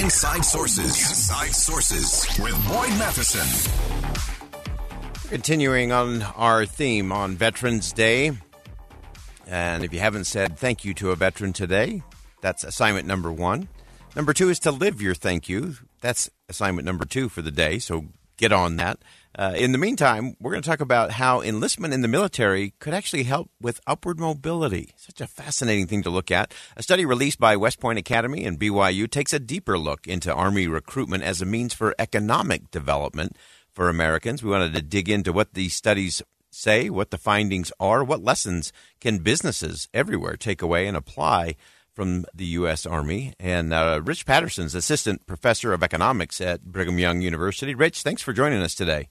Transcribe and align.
Inside 0.00 0.44
Sources. 0.44 0.98
Inside 0.98 1.54
Sources 1.54 2.26
with 2.40 2.68
Boyd 2.68 2.90
Matheson. 2.98 3.46
Continuing 5.28 5.92
on 5.92 6.22
our 6.22 6.66
theme 6.66 7.12
on 7.12 7.36
Veterans 7.36 7.92
Day. 7.92 8.32
And 9.46 9.84
if 9.84 9.92
you 9.92 10.00
haven't 10.00 10.24
said 10.24 10.58
thank 10.58 10.84
you 10.84 10.94
to 10.94 11.12
a 11.12 11.16
veteran 11.16 11.52
today, 11.52 12.02
that's 12.40 12.64
assignment 12.64 13.06
number 13.06 13.30
one. 13.30 13.68
Number 14.16 14.32
two 14.32 14.48
is 14.48 14.58
to 14.60 14.72
live 14.72 15.00
your 15.00 15.14
thank 15.14 15.48
you. 15.48 15.76
That's 16.00 16.28
assignment 16.48 16.86
number 16.86 17.04
two 17.04 17.28
for 17.28 17.42
the 17.42 17.52
day. 17.52 17.78
So 17.78 18.06
get 18.36 18.50
on 18.52 18.76
that. 18.76 18.98
Uh, 19.36 19.52
in 19.56 19.72
the 19.72 19.78
meantime, 19.78 20.36
we're 20.38 20.52
going 20.52 20.62
to 20.62 20.68
talk 20.68 20.80
about 20.80 21.10
how 21.10 21.40
enlistment 21.40 21.92
in 21.92 22.02
the 22.02 22.08
military 22.08 22.74
could 22.78 22.94
actually 22.94 23.24
help 23.24 23.50
with 23.60 23.80
upward 23.86 24.20
mobility. 24.20 24.92
Such 24.96 25.20
a 25.20 25.26
fascinating 25.26 25.88
thing 25.88 26.02
to 26.02 26.10
look 26.10 26.30
at. 26.30 26.54
A 26.76 26.82
study 26.82 27.04
released 27.04 27.40
by 27.40 27.56
West 27.56 27.80
Point 27.80 27.98
Academy 27.98 28.44
and 28.44 28.60
BYU 28.60 29.10
takes 29.10 29.32
a 29.32 29.40
deeper 29.40 29.76
look 29.76 30.06
into 30.06 30.32
Army 30.32 30.68
recruitment 30.68 31.24
as 31.24 31.42
a 31.42 31.46
means 31.46 31.74
for 31.74 31.94
economic 31.98 32.70
development 32.70 33.36
for 33.72 33.88
Americans. 33.88 34.42
We 34.42 34.50
wanted 34.50 34.72
to 34.74 34.82
dig 34.82 35.08
into 35.08 35.32
what 35.32 35.54
these 35.54 35.74
studies 35.74 36.22
say, 36.50 36.88
what 36.88 37.10
the 37.10 37.18
findings 37.18 37.72
are, 37.80 38.04
what 38.04 38.22
lessons 38.22 38.72
can 39.00 39.18
businesses 39.18 39.88
everywhere 39.92 40.36
take 40.36 40.62
away 40.62 40.86
and 40.86 40.96
apply 40.96 41.56
from 41.92 42.24
the 42.32 42.46
U.S. 42.46 42.86
Army. 42.86 43.34
And 43.40 43.72
uh, 43.72 44.00
Rich 44.04 44.26
Patterson's 44.26 44.76
assistant 44.76 45.26
professor 45.26 45.72
of 45.72 45.82
economics 45.82 46.40
at 46.40 46.64
Brigham 46.64 47.00
Young 47.00 47.20
University. 47.20 47.74
Rich, 47.74 48.02
thanks 48.02 48.22
for 48.22 48.32
joining 48.32 48.62
us 48.62 48.76
today. 48.76 49.08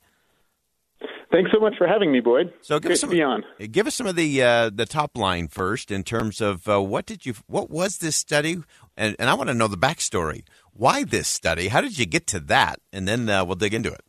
Thanks 1.33 1.49
so 1.51 1.59
much 1.59 1.73
for 1.79 1.87
having 1.87 2.11
me, 2.11 2.19
Boyd. 2.19 2.53
So 2.61 2.75
give 2.75 2.89
Great 2.89 2.93
us 2.93 3.01
some, 3.01 3.09
to 3.09 3.15
be 3.15 3.23
on. 3.23 3.43
Give 3.71 3.87
us 3.87 3.95
some 3.95 4.05
of 4.05 4.15
the 4.15 4.43
uh, 4.43 4.69
the 4.69 4.85
top 4.85 5.17
line 5.17 5.47
first 5.47 5.89
in 5.89 6.03
terms 6.03 6.39
of 6.41 6.69
uh, 6.69 6.79
what 6.79 7.07
did 7.07 7.25
you 7.25 7.33
what 7.47 7.71
was 7.71 7.97
this 7.97 8.15
study, 8.15 8.57
and, 8.95 9.15
and 9.17 9.29
I 9.31 9.33
want 9.33 9.47
to 9.47 9.55
know 9.55 9.67
the 9.67 9.75
backstory. 9.75 10.43
Why 10.73 11.03
this 11.03 11.27
study? 11.27 11.69
How 11.69 11.81
did 11.81 11.97
you 11.97 12.05
get 12.05 12.27
to 12.27 12.39
that? 12.41 12.81
And 12.91 13.07
then 13.07 13.29
uh, 13.29 13.43
we'll 13.45 13.55
dig 13.55 13.73
into 13.73 13.91
it. 13.91 14.01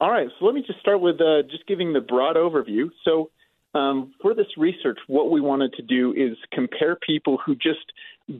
All 0.00 0.10
right, 0.10 0.28
so 0.38 0.46
let 0.46 0.54
me 0.54 0.64
just 0.66 0.80
start 0.80 1.00
with 1.00 1.20
uh, 1.20 1.42
just 1.48 1.64
giving 1.68 1.92
the 1.92 2.00
broad 2.00 2.34
overview. 2.34 2.90
So, 3.04 3.30
um, 3.74 4.12
for 4.20 4.34
this 4.34 4.46
research, 4.56 4.98
what 5.06 5.30
we 5.30 5.40
wanted 5.40 5.74
to 5.74 5.82
do 5.82 6.12
is 6.14 6.36
compare 6.52 6.96
people 6.96 7.38
who 7.44 7.54
just 7.54 7.92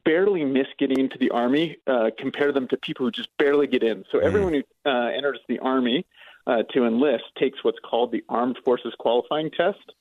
barely 0.04 0.44
miss 0.44 0.66
getting 0.78 0.98
into 0.98 1.18
the 1.18 1.30
Army, 1.30 1.76
uh, 1.86 2.10
compare 2.18 2.50
them 2.50 2.66
to 2.68 2.76
people 2.78 3.06
who 3.06 3.12
just 3.12 3.28
barely 3.38 3.66
get 3.68 3.84
in. 3.84 4.04
So, 4.10 4.18
everyone 4.18 4.54
who 4.54 4.62
uh, 4.90 5.10
enters 5.10 5.38
the 5.48 5.58
Army 5.60 6.06
uh, 6.46 6.62
to 6.74 6.84
enlist 6.84 7.24
takes 7.38 7.62
what's 7.62 7.78
called 7.78 8.12
the 8.12 8.24
Armed 8.28 8.58
Forces 8.64 8.94
Qualifying 8.98 9.50
Test. 9.50 9.92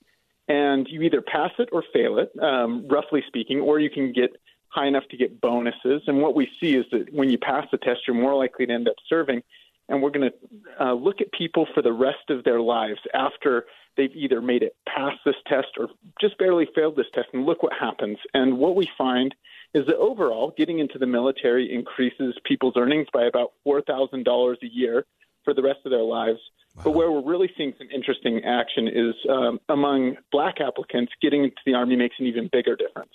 And 0.48 0.88
you 0.90 1.02
either 1.04 1.22
pass 1.22 1.52
it 1.59 1.70
or 1.72 1.84
fail 1.94 2.18
it, 2.18 2.32
um, 2.42 2.88
roughly 2.88 3.23
speaking, 3.28 3.59
or 3.59 3.80
you 3.80 3.90
can 3.90 4.12
get 4.12 4.32
high 4.70 4.88
enough 4.88 5.08
to 5.12 5.17
get 5.17 5.40
bonuses. 5.42 6.02
And 6.08 6.22
what 6.22 6.36
we 6.36 6.50
see 6.60 6.76
is 6.76 6.86
that 6.92 7.14
when 7.14 7.30
you 7.30 7.38
pass 7.38 7.67
the 7.72 7.78
test, 7.78 8.02
you're 8.08 8.16
more 8.16 8.36
likely 8.36 8.66
to 8.66 8.73
end 8.73 8.88
up 8.88 8.95
serving 9.08 9.44
and 9.90 10.02
we're 10.02 10.12
going 10.12 10.30
to 10.30 10.86
uh, 10.86 10.94
look 10.94 11.20
at 11.20 11.32
people 11.34 11.67
for 11.73 11.82
the 11.82 11.92
rest 11.92 12.30
of 12.30 12.44
their 12.44 12.62
lives 12.62 13.00
after 13.14 13.66
they've 13.98 14.16
either 14.16 14.40
made 14.40 14.62
it 14.62 14.76
past 14.88 15.17
this 15.26 15.36
test 15.48 15.67
or 15.78 15.89
just 16.22 16.38
barely 16.38 16.67
failed 16.76 16.95
this 16.95 17.08
test, 17.14 17.28
and 17.33 17.45
look 17.45 17.64
what 17.64 17.73
happens. 17.73 18.17
And 18.33 18.60
what 18.60 18.76
we 18.76 18.88
find 18.98 19.33
is 19.73 19.86
that 19.88 19.98
overall, 19.98 20.54
getting 20.55 20.80
into 20.80 20.98
the 20.99 21.08
military 21.08 21.73
increases 21.73 22.36
people's 22.45 22.76
earnings 22.78 23.08
by 23.11 23.26
about 23.26 23.54
$4,000 23.67 24.55
a 24.61 24.67
year 24.67 25.05
for 25.49 25.55
the 25.55 25.64
rest 25.64 25.80
of 25.83 25.89
their 25.92 26.04
lives. 26.04 26.39
Wow. 26.76 26.83
But 26.86 26.92
where 26.92 27.11
we're 27.11 27.23
really 27.23 27.49
seeing 27.58 27.73
some 27.77 27.87
interesting 27.89 28.43
action 28.43 28.87
is 28.87 29.15
um, 29.30 29.60
among 29.67 30.17
black 30.32 30.61
applicants, 30.61 31.11
getting 31.21 31.43
into 31.43 31.58
the 31.65 31.73
Army 31.73 31.95
makes 31.95 32.15
an 32.20 32.27
even 32.27 32.49
bigger 32.52 32.76
difference. 32.76 33.11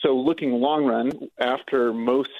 So, 0.00 0.16
looking 0.16 0.52
long 0.52 0.86
run, 0.86 1.12
after 1.38 1.92
most 1.92 2.30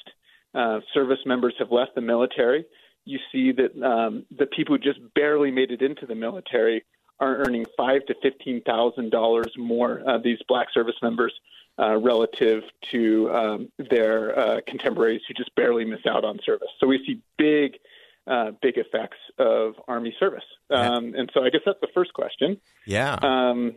uh, 0.54 0.80
service 0.94 1.18
members 1.26 1.54
have 1.58 1.70
left 1.70 1.94
the 1.94 2.00
military, 2.00 2.64
you 3.04 3.18
see 3.30 3.52
that 3.52 3.80
um, 3.82 4.24
the 4.36 4.46
people 4.46 4.74
who 4.76 4.82
just 4.82 5.00
barely 5.14 5.50
made 5.50 5.70
it 5.70 5.82
into 5.82 6.06
the 6.06 6.14
military 6.14 6.84
are 7.20 7.36
earning 7.36 7.66
five 7.76 8.04
to 8.06 8.14
fifteen 8.22 8.62
thousand 8.62 9.10
dollars 9.10 9.52
more. 9.58 10.02
Uh, 10.08 10.18
these 10.18 10.38
black 10.48 10.68
service 10.72 10.96
members 11.02 11.32
uh, 11.78 11.96
relative 11.96 12.62
to 12.90 13.30
um, 13.30 13.68
their 13.90 14.36
uh, 14.38 14.60
contemporaries 14.66 15.20
who 15.28 15.34
just 15.34 15.54
barely 15.54 15.84
miss 15.84 16.04
out 16.08 16.24
on 16.24 16.38
service. 16.44 16.68
So 16.80 16.86
we 16.86 16.98
see 17.06 17.20
big, 17.36 17.78
uh, 18.26 18.52
big 18.62 18.76
effects 18.76 19.18
of 19.38 19.74
Army 19.86 20.14
service. 20.18 20.44
Um, 20.70 21.14
and 21.16 21.30
so 21.34 21.44
I 21.44 21.50
guess 21.50 21.60
that's 21.64 21.80
the 21.80 21.88
first 21.94 22.12
question. 22.14 22.60
Yeah. 22.86 23.16
Um, 23.22 23.74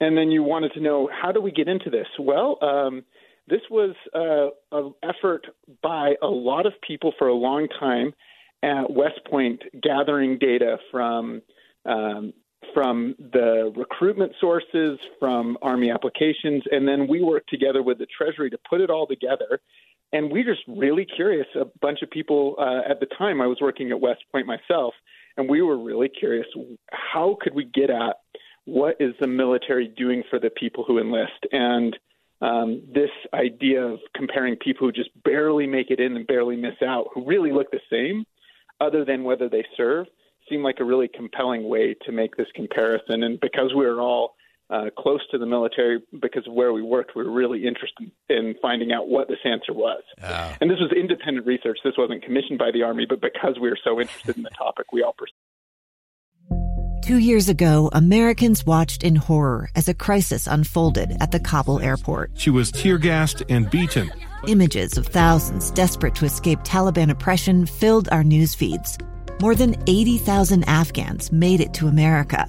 and 0.00 0.16
then 0.16 0.30
you 0.30 0.42
wanted 0.42 0.72
to 0.74 0.80
know 0.80 1.08
how 1.12 1.32
do 1.32 1.40
we 1.40 1.50
get 1.50 1.68
into 1.68 1.90
this? 1.90 2.08
Well. 2.18 2.58
Um, 2.62 3.04
this 3.48 3.60
was 3.70 3.94
uh, 4.12 4.76
an 4.76 4.92
effort 5.04 5.46
by 5.80 6.14
a 6.20 6.26
lot 6.26 6.66
of 6.66 6.72
people 6.86 7.12
for 7.16 7.28
a 7.28 7.34
long 7.34 7.68
time 7.78 8.12
at 8.62 8.90
West 8.90 9.20
Point, 9.30 9.62
gathering 9.82 10.38
data 10.38 10.78
from 10.90 11.42
um, 11.84 12.32
from 12.74 13.14
the 13.18 13.72
recruitment 13.76 14.32
sources, 14.40 14.98
from 15.20 15.56
Army 15.62 15.90
applications, 15.90 16.64
and 16.70 16.86
then 16.86 17.06
we 17.06 17.22
worked 17.22 17.48
together 17.48 17.82
with 17.82 17.98
the 17.98 18.06
Treasury 18.06 18.50
to 18.50 18.58
put 18.68 18.80
it 18.80 18.90
all 18.90 19.06
together. 19.06 19.60
And 20.16 20.32
we 20.32 20.40
are 20.40 20.44
just 20.44 20.62
really 20.66 21.04
curious. 21.04 21.46
A 21.60 21.66
bunch 21.82 22.00
of 22.00 22.08
people 22.08 22.54
uh, 22.58 22.90
at 22.90 23.00
the 23.00 23.06
time, 23.18 23.42
I 23.42 23.46
was 23.46 23.58
working 23.60 23.90
at 23.90 24.00
West 24.00 24.22
Point 24.32 24.46
myself, 24.46 24.94
and 25.36 25.46
we 25.46 25.60
were 25.60 25.76
really 25.76 26.08
curious. 26.08 26.46
How 26.90 27.36
could 27.38 27.54
we 27.54 27.64
get 27.66 27.90
at 27.90 28.16
what 28.64 28.96
is 28.98 29.12
the 29.20 29.26
military 29.26 29.88
doing 29.88 30.22
for 30.30 30.38
the 30.38 30.48
people 30.48 30.84
who 30.84 30.98
enlist? 30.98 31.44
And 31.52 31.98
um, 32.40 32.82
this 32.94 33.10
idea 33.34 33.82
of 33.82 33.98
comparing 34.14 34.56
people 34.56 34.86
who 34.86 34.92
just 34.92 35.10
barely 35.22 35.66
make 35.66 35.90
it 35.90 36.00
in 36.00 36.16
and 36.16 36.26
barely 36.26 36.56
miss 36.56 36.80
out, 36.82 37.08
who 37.12 37.26
really 37.26 37.52
look 37.52 37.70
the 37.70 37.80
same, 37.90 38.24
other 38.80 39.04
than 39.04 39.22
whether 39.22 39.50
they 39.50 39.66
serve, 39.76 40.06
seemed 40.48 40.64
like 40.64 40.80
a 40.80 40.84
really 40.84 41.08
compelling 41.08 41.68
way 41.68 41.94
to 42.06 42.10
make 42.10 42.36
this 42.36 42.48
comparison. 42.54 43.22
And 43.22 43.38
because 43.38 43.74
we 43.74 43.84
were 43.84 44.00
all 44.00 44.35
uh, 44.68 44.86
close 44.98 45.20
to 45.30 45.38
the 45.38 45.46
military, 45.46 46.02
because 46.20 46.46
of 46.46 46.52
where 46.52 46.72
we 46.72 46.82
worked, 46.82 47.12
we 47.14 47.24
were 47.24 47.30
really 47.30 47.66
interested 47.66 48.10
in 48.28 48.54
finding 48.60 48.92
out 48.92 49.08
what 49.08 49.28
this 49.28 49.38
answer 49.44 49.72
was. 49.72 50.02
Oh. 50.22 50.54
And 50.60 50.70
this 50.70 50.78
was 50.80 50.92
independent 50.92 51.46
research. 51.46 51.78
This 51.84 51.94
wasn't 51.96 52.24
commissioned 52.24 52.58
by 52.58 52.70
the 52.72 52.82
Army, 52.82 53.06
but 53.08 53.20
because 53.20 53.58
we 53.60 53.68
were 53.68 53.78
so 53.82 54.00
interested 54.00 54.36
in 54.36 54.42
the 54.42 54.50
topic, 54.50 54.86
we 54.92 55.02
all 55.02 55.14
pursued. 55.16 55.34
Two 57.06 57.18
years 57.18 57.48
ago, 57.48 57.88
Americans 57.92 58.66
watched 58.66 59.04
in 59.04 59.14
horror 59.14 59.70
as 59.76 59.86
a 59.86 59.94
crisis 59.94 60.48
unfolded 60.48 61.16
at 61.20 61.30
the 61.30 61.38
Kabul 61.38 61.78
airport. 61.78 62.32
She 62.34 62.50
was 62.50 62.72
tear 62.72 62.98
gassed 62.98 63.44
and 63.48 63.70
beaten. 63.70 64.10
Images 64.48 64.98
of 64.98 65.06
thousands 65.06 65.70
desperate 65.70 66.16
to 66.16 66.24
escape 66.24 66.58
Taliban 66.64 67.10
oppression 67.10 67.64
filled 67.64 68.08
our 68.10 68.24
news 68.24 68.56
feeds. 68.56 68.98
More 69.40 69.54
than 69.54 69.76
80,000 69.86 70.64
Afghans 70.64 71.30
made 71.30 71.60
it 71.60 71.72
to 71.74 71.86
America. 71.86 72.48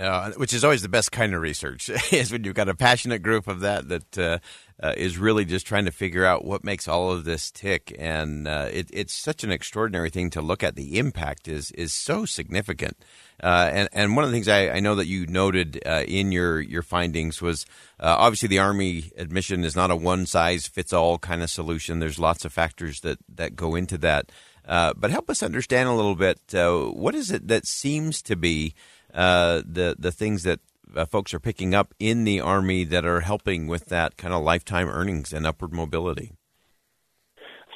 Uh, 0.00 0.32
which 0.32 0.54
is 0.54 0.64
always 0.64 0.80
the 0.80 0.88
best 0.88 1.12
kind 1.12 1.34
of 1.34 1.42
research 1.42 1.90
is 2.12 2.32
when 2.32 2.42
you've 2.42 2.54
got 2.54 2.70
a 2.70 2.74
passionate 2.74 3.22
group 3.22 3.46
of 3.46 3.60
that 3.60 3.86
that 3.88 4.18
uh, 4.18 4.38
uh, 4.82 4.94
is 4.96 5.18
really 5.18 5.44
just 5.44 5.66
trying 5.66 5.84
to 5.84 5.90
figure 5.90 6.24
out 6.24 6.42
what 6.42 6.64
makes 6.64 6.88
all 6.88 7.10
of 7.12 7.24
this 7.24 7.50
tick. 7.50 7.94
And 7.98 8.48
uh, 8.48 8.68
it, 8.72 8.88
it's 8.94 9.12
such 9.12 9.44
an 9.44 9.50
extraordinary 9.52 10.08
thing 10.08 10.30
to 10.30 10.40
look 10.40 10.62
at. 10.62 10.74
The 10.74 10.98
impact 10.98 11.48
is 11.48 11.70
is 11.72 11.92
so 11.92 12.24
significant. 12.24 12.96
Uh, 13.42 13.68
and 13.74 13.88
and 13.92 14.16
one 14.16 14.24
of 14.24 14.30
the 14.30 14.34
things 14.34 14.48
I, 14.48 14.70
I 14.70 14.80
know 14.80 14.94
that 14.94 15.06
you 15.06 15.26
noted 15.26 15.76
in 15.76 16.32
your 16.32 16.62
your 16.62 16.82
findings 16.82 17.42
was 17.42 17.66
obviously 17.98 18.48
the 18.48 18.58
army 18.58 19.12
admission 19.18 19.64
is 19.64 19.76
not 19.76 19.90
a 19.90 19.96
one 19.96 20.24
size 20.24 20.66
fits 20.66 20.94
all 20.94 21.18
kind 21.18 21.42
of 21.42 21.50
solution. 21.50 21.98
There's 21.98 22.18
lots 22.18 22.46
of 22.46 22.54
factors 22.54 23.00
that 23.00 23.18
that 23.34 23.54
go 23.54 23.74
into 23.74 23.98
that. 23.98 24.32
But 24.64 25.10
help 25.10 25.28
us 25.28 25.42
understand 25.42 25.90
a 25.90 25.94
little 25.94 26.14
bit 26.14 26.40
what 26.54 27.14
is 27.14 27.30
it 27.30 27.48
that 27.48 27.66
seems 27.66 28.22
to 28.22 28.34
be 28.34 28.74
uh, 29.14 29.62
the 29.64 29.96
the 29.98 30.12
things 30.12 30.42
that 30.44 30.60
uh, 30.96 31.04
folks 31.04 31.32
are 31.34 31.40
picking 31.40 31.74
up 31.74 31.94
in 31.98 32.24
the 32.24 32.40
army 32.40 32.84
that 32.84 33.04
are 33.04 33.20
helping 33.20 33.66
with 33.66 33.86
that 33.86 34.16
kind 34.16 34.34
of 34.34 34.42
lifetime 34.42 34.88
earnings 34.88 35.32
and 35.32 35.46
upward 35.46 35.72
mobility? 35.72 36.32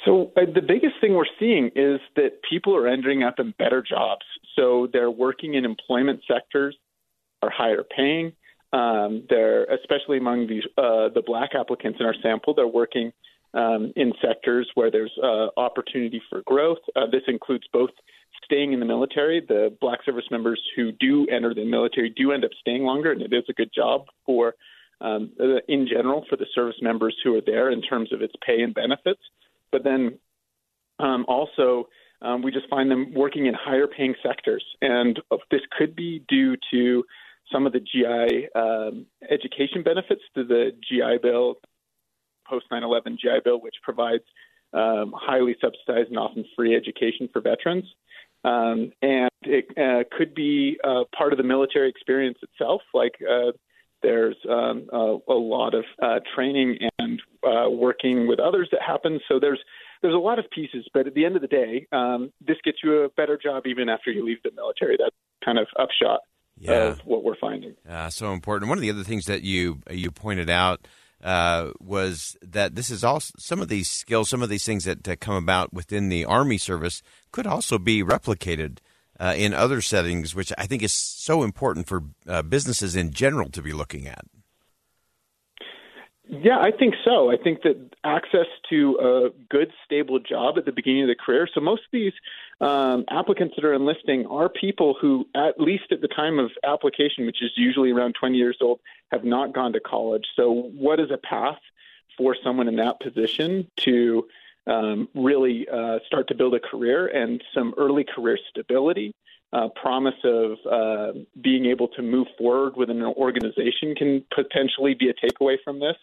So 0.04 0.32
uh, 0.36 0.42
the 0.54 0.60
biggest 0.60 0.94
thing 1.00 1.14
we're 1.14 1.24
seeing 1.38 1.70
is 1.74 2.00
that 2.16 2.40
people 2.48 2.76
are 2.76 2.86
ending 2.86 3.22
up 3.22 3.38
in 3.38 3.54
better 3.58 3.82
jobs. 3.82 4.24
So 4.56 4.88
they're 4.92 5.10
working 5.10 5.54
in 5.54 5.64
employment 5.64 6.20
sectors 6.28 6.76
are 7.42 7.50
higher 7.50 7.84
paying. 7.84 8.32
Um, 8.72 9.24
they're 9.30 9.64
especially 9.64 10.18
among 10.18 10.48
these 10.48 10.64
uh, 10.76 11.08
the 11.14 11.22
black 11.24 11.50
applicants 11.54 11.98
in 12.00 12.06
our 12.06 12.14
sample. 12.22 12.54
They're 12.54 12.66
working 12.66 13.12
um, 13.54 13.92
in 13.96 14.12
sectors 14.20 14.68
where 14.74 14.90
there's 14.90 15.12
uh, 15.22 15.48
opportunity 15.56 16.20
for 16.28 16.42
growth. 16.44 16.78
Uh, 16.96 17.06
this 17.10 17.22
includes 17.28 17.64
both 17.72 17.90
staying 18.44 18.72
in 18.72 18.80
the 18.80 18.86
military. 18.86 19.40
The 19.46 19.76
black 19.80 20.04
service 20.04 20.24
members 20.30 20.60
who 20.76 20.92
do 20.92 21.26
enter 21.26 21.54
the 21.54 21.64
military 21.64 22.10
do 22.10 22.32
end 22.32 22.44
up 22.44 22.50
staying 22.60 22.84
longer, 22.84 23.12
and 23.12 23.22
it 23.22 23.32
is 23.32 23.44
a 23.48 23.52
good 23.52 23.70
job 23.74 24.06
for, 24.26 24.54
um, 25.00 25.32
in 25.68 25.86
general, 25.88 26.24
for 26.28 26.36
the 26.36 26.46
service 26.54 26.76
members 26.80 27.16
who 27.22 27.36
are 27.36 27.42
there 27.44 27.70
in 27.70 27.82
terms 27.82 28.12
of 28.12 28.22
its 28.22 28.34
pay 28.46 28.62
and 28.62 28.74
benefits. 28.74 29.20
But 29.72 29.84
then 29.84 30.18
um, 30.98 31.24
also, 31.28 31.88
um, 32.22 32.42
we 32.42 32.50
just 32.50 32.68
find 32.68 32.90
them 32.90 33.12
working 33.14 33.46
in 33.46 33.54
higher 33.54 33.86
paying 33.86 34.14
sectors, 34.22 34.64
and 34.80 35.20
this 35.50 35.60
could 35.76 35.94
be 35.94 36.24
due 36.28 36.56
to 36.72 37.04
some 37.52 37.66
of 37.66 37.72
the 37.72 37.80
GI 37.80 38.48
um, 38.54 39.06
education 39.30 39.82
benefits 39.82 40.22
to 40.34 40.44
the 40.44 40.70
GI 40.88 41.18
Bill, 41.22 41.56
post 42.48 42.66
9/11 42.70 43.18
GI 43.18 43.40
Bill, 43.44 43.60
which 43.60 43.74
provides 43.82 44.24
um, 44.72 45.14
highly 45.16 45.56
subsidized 45.60 46.08
and 46.08 46.18
often 46.18 46.44
free 46.56 46.74
education 46.74 47.28
for 47.32 47.40
veterans. 47.40 47.84
Um, 48.44 48.92
and 49.00 49.30
it 49.42 49.66
uh, 49.78 50.04
could 50.16 50.34
be 50.34 50.78
uh, 50.84 51.04
part 51.16 51.32
of 51.32 51.38
the 51.38 51.44
military 51.44 51.88
experience 51.88 52.38
itself. 52.42 52.82
Like 52.92 53.14
uh, 53.22 53.52
there's 54.02 54.36
um, 54.48 54.88
a, 54.92 55.16
a, 55.28 55.34
lot 55.34 55.74
of 55.74 55.84
uh, 56.02 56.20
training 56.34 56.78
and 56.98 57.22
uh, 57.42 57.70
working 57.70 58.26
with 58.26 58.38
others 58.38 58.68
that 58.72 58.82
happens. 58.82 59.22
So 59.28 59.40
there's 59.40 59.60
there's 60.02 60.14
a 60.14 60.18
lot 60.18 60.38
of 60.38 60.44
pieces. 60.50 60.86
But 60.92 61.06
at 61.06 61.14
the 61.14 61.24
end 61.24 61.36
of 61.36 61.42
the 61.42 61.48
day, 61.48 61.86
um, 61.90 62.30
this 62.46 62.58
gets 62.64 62.78
you 62.84 63.04
a 63.04 63.08
better 63.08 63.38
job 63.42 63.66
even 63.66 63.88
after 63.88 64.10
you 64.10 64.24
leave 64.24 64.42
the 64.44 64.50
military. 64.54 64.96
That's 64.98 65.16
kind 65.42 65.58
of 65.58 65.66
upshot 65.78 66.20
yeah. 66.58 66.72
of 66.72 66.98
what 67.00 67.24
we're 67.24 67.38
finding. 67.40 67.74
Yeah, 67.86 68.10
so 68.10 68.32
important. 68.32 68.68
One 68.68 68.78
of 68.78 68.82
the 68.82 68.90
other 68.90 69.04
things 69.04 69.24
that 69.24 69.42
you 69.42 69.80
you 69.90 70.10
pointed 70.10 70.50
out 70.50 70.86
uh, 71.22 71.70
was 71.80 72.36
that 72.42 72.74
this 72.74 72.90
is 72.90 73.04
also 73.04 73.32
some 73.38 73.60
of 73.60 73.68
these 73.68 73.88
skills, 73.88 74.28
some 74.28 74.42
of 74.42 74.48
these 74.48 74.64
things 74.64 74.84
that, 74.84 75.04
that 75.04 75.20
come 75.20 75.36
about 75.36 75.72
within 75.72 76.08
the 76.08 76.24
Army 76.24 76.58
service 76.58 77.02
could 77.32 77.46
also 77.46 77.78
be 77.78 78.02
replicated 78.02 78.78
uh, 79.18 79.34
in 79.36 79.54
other 79.54 79.80
settings, 79.80 80.34
which 80.34 80.52
I 80.58 80.66
think 80.66 80.82
is 80.82 80.92
so 80.92 81.42
important 81.42 81.86
for 81.86 82.04
uh, 82.26 82.42
businesses 82.42 82.96
in 82.96 83.12
general 83.12 83.48
to 83.50 83.62
be 83.62 83.72
looking 83.72 84.06
at. 84.06 84.24
Yeah, 86.26 86.58
I 86.58 86.70
think 86.70 86.94
so. 87.04 87.30
I 87.30 87.36
think 87.36 87.62
that 87.62 87.76
access 88.02 88.46
to 88.70 88.98
a 88.98 89.30
good, 89.50 89.70
stable 89.84 90.18
job 90.18 90.56
at 90.56 90.64
the 90.64 90.72
beginning 90.72 91.02
of 91.02 91.08
the 91.08 91.14
career. 91.14 91.46
So 91.52 91.60
most 91.60 91.82
of 91.82 91.90
these 91.92 92.14
um, 92.62 93.04
applicants 93.10 93.54
that 93.56 93.64
are 93.64 93.74
enlisting 93.74 94.26
are 94.26 94.48
people 94.48 94.96
who, 94.98 95.26
at 95.34 95.60
least 95.60 95.84
at 95.90 96.00
the 96.00 96.08
time 96.08 96.38
of 96.38 96.50
application, 96.64 97.26
which 97.26 97.42
is 97.42 97.50
usually 97.56 97.90
around 97.90 98.14
20 98.18 98.38
years 98.38 98.56
old, 98.62 98.80
have 99.12 99.24
not 99.24 99.52
gone 99.52 99.74
to 99.74 99.80
college. 99.80 100.24
So 100.34 100.50
what 100.50 100.98
is 100.98 101.10
a 101.10 101.18
path 101.18 101.58
for 102.16 102.34
someone 102.42 102.68
in 102.68 102.76
that 102.76 103.00
position 103.00 103.68
to 103.80 104.26
um, 104.66 105.08
really 105.14 105.68
uh, 105.68 105.98
start 106.06 106.28
to 106.28 106.34
build 106.34 106.54
a 106.54 106.60
career 106.60 107.06
and 107.06 107.42
some 107.54 107.74
early 107.76 108.02
career 108.04 108.38
stability? 108.48 109.14
Uh, 109.54 109.68
promise 109.80 110.16
of 110.24 110.58
uh, 110.68 111.12
being 111.40 111.66
able 111.66 111.86
to 111.86 112.02
move 112.02 112.26
forward 112.36 112.76
within 112.76 113.00
an 113.00 113.14
organization 113.16 113.94
can 113.94 114.24
potentially 114.34 114.94
be 114.94 115.08
a 115.08 115.14
takeaway 115.14 115.56
from 115.62 115.78
this. 115.78 115.94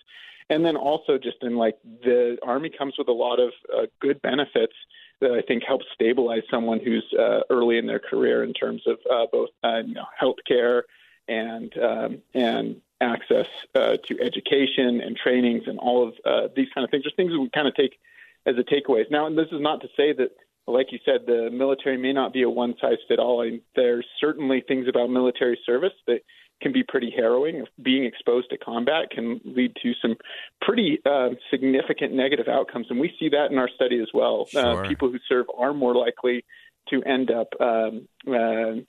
And 0.50 0.64
then 0.64 0.78
also, 0.78 1.18
just 1.18 1.36
in 1.42 1.58
like 1.58 1.78
the 2.04 2.38
Army 2.44 2.70
comes 2.70 2.94
with 2.98 3.10
a 3.10 3.12
lot 3.12 3.42
of 3.42 3.52
uh, 3.76 3.88
good 4.00 4.22
benefits 4.22 4.74
that 5.20 5.32
I 5.32 5.42
think 5.42 5.64
help 5.64 5.82
stabilize 5.94 6.44
someone 6.50 6.80
who's 6.80 7.06
uh, 7.18 7.42
early 7.50 7.78
in 7.78 7.88
their 7.88 8.00
career 8.00 8.42
in 8.44 8.54
terms 8.54 8.84
of 8.88 9.00
uh, 9.12 9.26
both 9.30 9.50
uh, 9.66 9.82
you 9.86 9.96
know, 9.96 10.06
health 10.18 10.38
care 10.48 10.86
and 11.28 11.78
um, 11.78 12.22
and 12.34 12.82
access 13.02 13.48
uh, 13.76 13.98
to 14.08 14.22
education 14.22 15.02
and 15.02 15.18
trainings 15.18 15.64
and 15.68 15.78
all 15.78 16.08
of 16.08 16.14
uh, 16.26 16.48
these 16.56 16.68
kind 16.74 16.86
of 16.86 16.92
things. 16.92 17.04
Just 17.04 17.18
things 17.18 17.34
that 17.34 17.40
we 17.40 17.50
kind 17.50 17.68
of 17.68 17.76
take 17.76 18.00
as 18.46 18.56
a 18.58 18.64
takeaways. 18.64 19.12
Now, 19.12 19.26
and 19.26 19.38
this 19.38 19.48
is 19.52 19.60
not 19.60 19.82
to 19.82 19.90
say 19.98 20.14
that 20.14 20.32
like 20.72 20.88
you 20.92 21.00
said, 21.06 21.26
the 21.26 21.50
military 21.52 21.98
may 21.98 22.14
not 22.14 22.34
be 22.34 22.44
a 22.44 22.50
one 22.50 22.76
size 22.82 22.98
fit 23.08 23.20
all. 23.20 23.44
I 23.44 23.60
there's 23.76 24.06
certainly 24.20 24.64
things 24.68 24.88
about 24.88 25.10
military 25.10 25.60
service 25.66 25.94
that 26.08 26.22
can 26.62 26.72
be 26.72 26.84
pretty 26.84 27.12
harrowing. 27.16 27.66
Being 27.82 28.06
exposed 28.06 28.50
to 28.52 28.58
combat 28.58 29.10
can 29.12 29.42
lead 29.44 29.76
to 29.82 29.94
some 30.02 30.16
pretty 30.62 31.00
uh, 31.06 31.30
significant 31.50 32.14
negative 32.14 32.48
outcomes, 32.48 32.88
and 32.90 33.00
we 33.00 33.14
see 33.20 33.30
that 33.30 33.52
in 33.52 33.58
our 33.58 33.70
study 33.76 34.00
as 34.00 34.10
well. 34.14 34.48
Uh, 34.56 34.62
sure. 34.62 34.86
Uh, 34.86 34.88
people 34.88 35.12
who 35.12 35.18
serve 35.28 35.48
are 35.58 35.74
more 35.74 35.96
likely 35.96 36.46
to 36.90 37.02
end 37.04 37.32
up 37.32 37.50
um, 37.60 38.08
uh, 38.28 38.82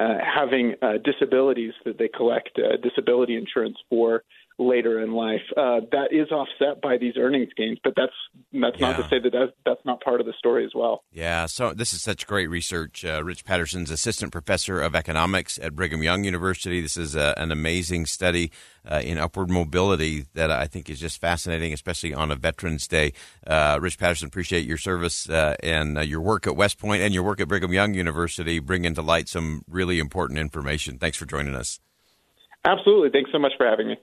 uh, 0.00 0.18
having 0.24 0.74
uh, 0.80 0.92
disabilities 1.04 1.72
that 1.84 1.98
they 1.98 2.08
collect 2.08 2.58
disability 2.82 3.36
insurance 3.36 3.76
for 3.90 4.22
later 4.58 5.00
in 5.00 5.12
life. 5.12 5.42
Uh, 5.56 5.80
that 5.92 6.08
is 6.10 6.30
offset 6.30 6.82
by 6.82 6.98
these 6.98 7.14
earnings 7.16 7.50
gains, 7.56 7.78
but 7.84 7.94
that's 7.96 8.12
that's 8.52 8.78
yeah. 8.78 8.90
not 8.90 8.96
to 8.96 9.08
say 9.08 9.18
that 9.20 9.32
that's, 9.32 9.52
that's 9.64 9.84
not 9.84 10.00
part 10.00 10.20
of 10.20 10.26
the 10.26 10.32
story 10.38 10.64
as 10.64 10.72
well. 10.74 11.04
Yeah. 11.12 11.46
So 11.46 11.72
this 11.72 11.92
is 11.92 12.02
such 12.02 12.26
great 12.26 12.48
research. 12.48 13.04
Uh, 13.04 13.22
Rich 13.24 13.44
Patterson's 13.44 13.90
assistant 13.90 14.32
professor 14.32 14.80
of 14.80 14.94
economics 14.94 15.58
at 15.62 15.74
Brigham 15.74 16.02
Young 16.02 16.24
University. 16.24 16.80
This 16.80 16.96
is 16.96 17.14
a, 17.14 17.38
uh, 17.38 17.42
an 17.42 17.52
amazing 17.52 18.06
study 18.06 18.50
uh, 18.90 19.00
in 19.04 19.18
upward 19.18 19.50
mobility 19.50 20.26
that 20.34 20.50
I 20.50 20.66
think 20.66 20.90
is 20.90 20.98
just 20.98 21.20
fascinating, 21.20 21.72
especially 21.72 22.12
on 22.14 22.30
a 22.30 22.36
Veterans 22.36 22.88
Day. 22.88 23.12
Uh, 23.46 23.78
Rich 23.80 23.98
Patterson, 23.98 24.26
appreciate 24.26 24.66
your 24.66 24.78
service 24.78 25.28
uh, 25.28 25.54
and 25.62 25.96
your 26.04 26.20
work 26.20 26.46
at 26.46 26.56
West 26.56 26.78
Point 26.78 27.02
and 27.02 27.14
your 27.14 27.22
work 27.22 27.40
at 27.40 27.48
Brigham 27.48 27.72
Young 27.72 27.94
University, 27.94 28.58
bringing 28.58 28.94
to 28.94 29.02
light 29.02 29.28
some 29.28 29.62
really 29.68 29.98
important 29.98 30.38
information. 30.38 30.98
Thanks 30.98 31.16
for 31.16 31.26
joining 31.26 31.54
us. 31.54 31.80
Absolutely. 32.64 33.10
Thanks 33.10 33.30
so 33.30 33.38
much 33.38 33.52
for 33.56 33.66
having 33.66 33.88
me. 33.88 33.96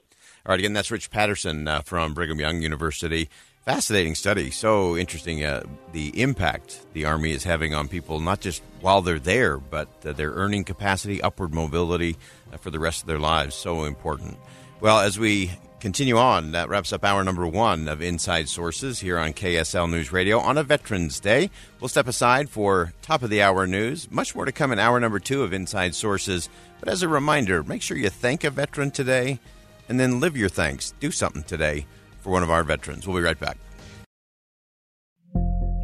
All 0.46 0.52
right, 0.52 0.60
again, 0.60 0.74
that's 0.74 0.92
Rich 0.92 1.10
Patterson 1.10 1.68
uh, 1.68 1.82
from 1.82 2.14
Brigham 2.14 2.40
Young 2.40 2.62
University. 2.62 3.30
Fascinating 3.64 4.14
study. 4.14 4.52
So 4.52 4.96
interesting 4.96 5.44
uh, 5.44 5.64
the 5.92 6.22
impact 6.22 6.86
the 6.94 7.06
Army 7.06 7.32
is 7.32 7.44
having 7.44 7.74
on 7.74 7.88
people, 7.88 8.20
not 8.20 8.42
just 8.42 8.62
while 8.80 9.02
they're 9.02 9.18
there, 9.18 9.58
but 9.58 9.88
uh, 10.06 10.14
their 10.14 10.34
earning 10.34 10.64
capacity, 10.64 11.20
upward 11.20 11.52
mobility 11.52 12.16
uh, 12.54 12.58
for 12.58 12.70
the 12.70 12.78
rest 12.78 13.02
of 13.02 13.08
their 13.08 13.18
lives. 13.18 13.56
So 13.56 13.86
important. 13.86 14.38
Well, 14.82 15.00
as 15.00 15.18
we 15.18 15.50
continue 15.80 16.18
on, 16.18 16.52
that 16.52 16.70
wraps 16.70 16.94
up 16.94 17.04
hour 17.04 17.24
number 17.24 17.48
one 17.48 17.88
of 17.88 18.04
Inside 18.04 18.48
Sources 18.48 19.00
here 19.00 19.18
on 19.18 19.34
KSL 19.34 19.90
News 19.90 20.12
Radio 20.12 20.38
on 20.38 20.60
a 20.60 20.64
Veterans 20.64 21.20
Day. 21.20 21.50
We'll 21.80 21.88
step 21.88 22.08
aside 22.08 22.52
for 22.52 22.94
top 23.02 23.24
of 23.24 23.32
the 23.32 23.42
hour 23.42 23.66
news. 23.66 24.12
Much 24.12 24.36
more 24.36 24.46
to 24.46 24.52
come 24.52 24.72
in 24.72 24.78
hour 24.78 25.00
number 25.00 25.18
two 25.18 25.42
of 25.42 25.54
Inside 25.54 25.96
Sources. 25.96 26.50
But 26.80 26.90
as 26.90 27.02
a 27.02 27.08
reminder, 27.08 27.64
make 27.64 27.82
sure 27.82 27.98
you 27.98 28.10
thank 28.10 28.44
a 28.44 28.52
veteran 28.52 28.92
today 28.92 29.40
and 29.90 30.00
then 30.00 30.20
live 30.20 30.36
your 30.38 30.50
thanks. 30.50 30.94
Do 31.00 31.12
something 31.12 31.44
today 31.44 31.86
for 32.22 32.32
one 32.32 32.44
of 32.44 32.52
our 32.52 32.64
veterans. 32.64 33.08
We'll 33.08 33.18
be 33.18 33.24
right 33.24 33.40
back. 33.40 33.58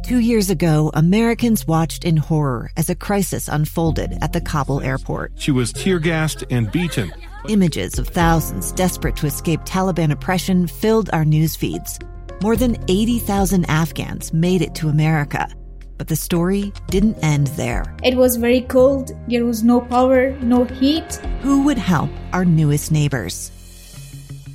Two 0.04 0.18
years 0.18 0.50
ago, 0.50 0.90
Americans 0.94 1.66
watched 1.66 2.04
in 2.04 2.16
horror 2.16 2.70
as 2.76 2.90
a 2.90 2.94
crisis 2.94 3.48
unfolded 3.48 4.18
at 4.20 4.32
the 4.32 4.40
Kabul 4.40 4.82
airport. 4.82 5.32
She 5.36 5.52
was 5.52 5.72
tear 5.72 6.00
gassed 6.00 6.44
and 6.50 6.70
beaten. 6.70 7.12
Images 7.48 7.98
of 7.98 8.08
thousands 8.08 8.72
desperate 8.72 9.16
to 9.16 9.26
escape 9.26 9.60
Taliban 9.60 10.10
oppression 10.10 10.66
filled 10.66 11.08
our 11.12 11.24
news 11.24 11.54
feeds. 11.54 11.98
More 12.42 12.56
than 12.56 12.76
80,000 12.88 13.64
Afghans 13.70 14.32
made 14.32 14.60
it 14.60 14.74
to 14.74 14.88
America. 14.88 15.48
But 15.96 16.08
the 16.08 16.16
story 16.16 16.72
didn't 16.88 17.22
end 17.22 17.46
there. 17.48 17.84
It 18.02 18.16
was 18.16 18.36
very 18.36 18.62
cold. 18.62 19.12
There 19.28 19.44
was 19.44 19.62
no 19.62 19.80
power, 19.80 20.32
no 20.40 20.64
heat. 20.64 21.14
Who 21.42 21.62
would 21.62 21.78
help 21.78 22.10
our 22.32 22.44
newest 22.44 22.90
neighbors? 22.90 23.52